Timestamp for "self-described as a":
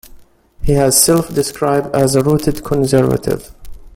0.99-2.23